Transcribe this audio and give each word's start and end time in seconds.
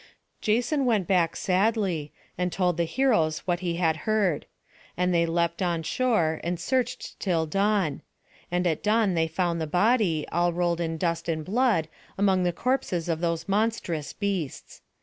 Jason 0.41 0.83
went 0.85 1.05
back 1.05 1.35
sadly, 1.35 2.11
and 2.35 2.51
told 2.51 2.75
the 2.75 2.85
heroes 2.85 3.45
what 3.45 3.59
he 3.59 3.75
had 3.75 3.97
heard. 4.07 4.47
And 4.97 5.13
they 5.13 5.27
leapt 5.27 5.61
on 5.61 5.83
shore, 5.83 6.39
and 6.43 6.59
searched 6.59 7.19
till 7.19 7.45
dawn; 7.45 8.01
and 8.51 8.65
at 8.65 8.81
dawn 8.81 9.13
they 9.13 9.27
found 9.27 9.61
the 9.61 9.67
body, 9.67 10.27
all 10.29 10.53
rolled 10.53 10.81
in 10.81 10.97
dust 10.97 11.29
and 11.29 11.45
blood, 11.45 11.87
among 12.17 12.41
the 12.41 12.51
corpses 12.51 13.09
of 13.09 13.21
those 13.21 13.47
monstrous 13.47 14.11
beasts. 14.11 14.81